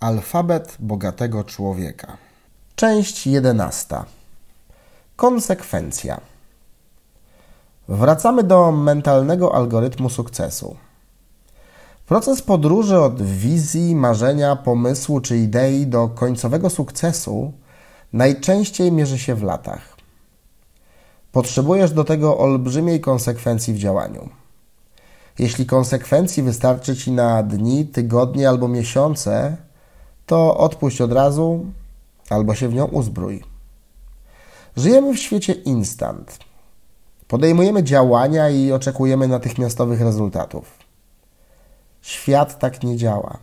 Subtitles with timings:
[0.00, 2.16] Alfabet bogatego człowieka.
[2.76, 4.04] Część jedenasta.
[5.16, 6.20] Konsekwencja.
[7.88, 10.76] Wracamy do mentalnego algorytmu sukcesu.
[12.06, 17.52] Proces podróży od wizji, marzenia, pomysłu czy idei do końcowego sukcesu
[18.12, 19.96] najczęściej mierzy się w latach.
[21.32, 24.28] Potrzebujesz do tego olbrzymiej konsekwencji w działaniu.
[25.38, 29.56] Jeśli konsekwencji wystarczy ci na dni, tygodnie albo miesiące,
[30.30, 31.66] to odpuść od razu
[32.28, 33.44] albo się w nią uzbrój.
[34.76, 36.38] Żyjemy w świecie instant.
[37.28, 40.78] Podejmujemy działania i oczekujemy natychmiastowych rezultatów.
[42.02, 43.38] Świat tak nie działa.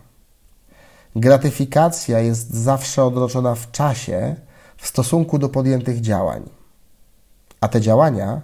[1.16, 4.36] Gratyfikacja jest zawsze odroczona w czasie
[4.76, 6.50] w stosunku do podjętych działań.
[7.60, 8.40] A te działania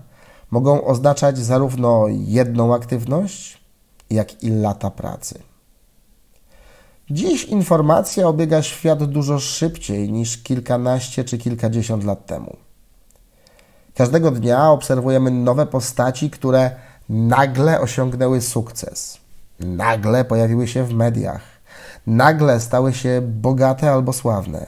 [0.50, 3.64] mogą oznaczać zarówno jedną aktywność,
[4.10, 5.53] jak i lata pracy.
[7.10, 12.56] Dziś informacja obiega świat dużo szybciej niż kilkanaście czy kilkadziesiąt lat temu.
[13.94, 16.70] Każdego dnia obserwujemy nowe postaci, które
[17.08, 19.18] nagle osiągnęły sukces,
[19.60, 21.42] nagle pojawiły się w mediach,
[22.06, 24.66] nagle stały się bogate albo sławne.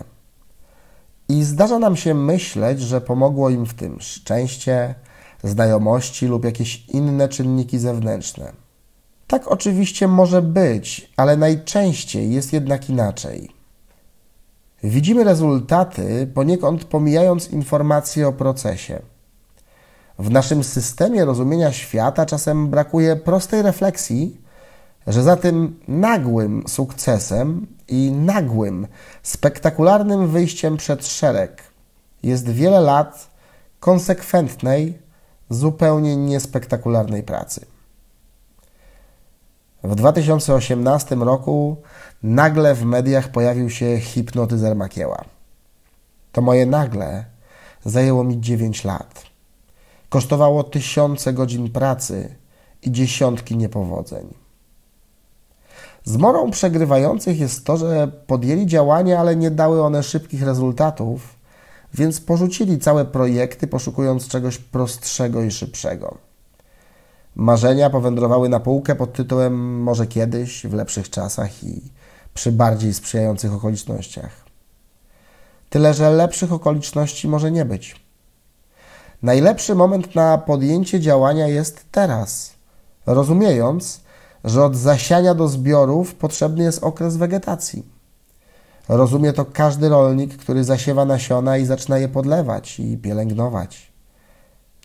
[1.28, 4.94] I zdarza nam się myśleć, że pomogło im w tym szczęście,
[5.44, 8.65] znajomości lub jakieś inne czynniki zewnętrzne.
[9.26, 13.50] Tak oczywiście może być, ale najczęściej jest jednak inaczej.
[14.84, 19.02] Widzimy rezultaty, poniekąd pomijając informacje o procesie.
[20.18, 24.40] W naszym systemie rozumienia świata czasem brakuje prostej refleksji,
[25.06, 28.86] że za tym nagłym sukcesem i nagłym,
[29.22, 31.62] spektakularnym wyjściem przed szereg
[32.22, 33.30] jest wiele lat
[33.80, 34.98] konsekwentnej,
[35.50, 37.66] zupełnie niespektakularnej pracy.
[39.86, 41.76] W 2018 roku
[42.22, 45.24] nagle w mediach pojawił się hipnotyzer Makieła.
[46.32, 47.24] To moje nagle
[47.84, 49.22] zajęło mi 9 lat.
[50.08, 52.34] Kosztowało tysiące godzin pracy
[52.82, 54.34] i dziesiątki niepowodzeń.
[56.04, 61.36] Zmorą przegrywających jest to, że podjęli działania, ale nie dały one szybkich rezultatów,
[61.94, 66.25] więc porzucili całe projekty, poszukując czegoś prostszego i szybszego.
[67.36, 71.82] Marzenia powędrowały na półkę pod tytułem Może kiedyś, w lepszych czasach i
[72.34, 74.30] przy bardziej sprzyjających okolicznościach.
[75.70, 78.00] Tyle, że lepszych okoliczności może nie być.
[79.22, 82.52] Najlepszy moment na podjęcie działania jest teraz,
[83.06, 84.00] rozumiejąc,
[84.44, 87.86] że od zasiania do zbiorów potrzebny jest okres wegetacji.
[88.88, 93.92] Rozumie to każdy rolnik, który zasiewa nasiona i zaczyna je podlewać i pielęgnować.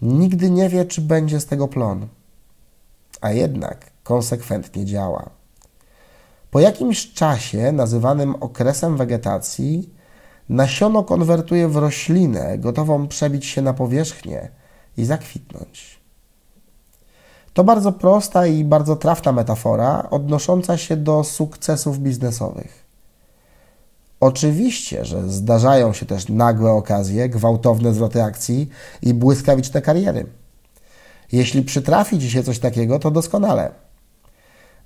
[0.02, 2.08] Nigdy nie wie, czy będzie z tego plon
[3.22, 5.30] a jednak konsekwentnie działa.
[6.52, 9.90] Po jakimś czasie, nazywanym okresem wegetacji,
[10.50, 14.50] nasiono konwertuje w roślinę gotową przebić się na powierzchnię
[14.98, 16.02] i zakwitnąć.
[17.54, 22.86] To bardzo prosta i bardzo trafna metafora odnosząca się do sukcesów biznesowych.
[24.20, 28.70] Oczywiście, że zdarzają się też nagłe okazje, gwałtowne zwroty akcji
[29.02, 30.26] i błyskawiczne kariery.
[31.32, 33.72] Jeśli przytrafi Ci się coś takiego, to doskonale.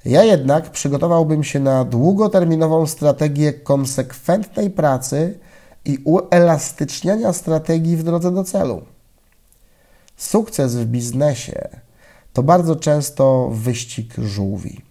[0.05, 5.39] Ja jednak przygotowałbym się na długoterminową strategię konsekwentnej pracy
[5.85, 8.81] i uelastyczniania strategii w drodze do celu.
[10.17, 11.69] Sukces w biznesie
[12.33, 14.81] to bardzo często wyścig żółwi.